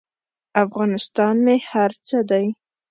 افغانستان 0.63 1.35
مې 1.45 1.55
هر 1.69 1.91
څه 2.07 2.17
دی. 2.29 2.45